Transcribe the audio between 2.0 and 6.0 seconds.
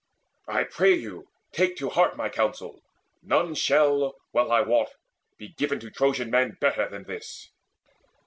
my counsel! None Shall, well I wot, be given to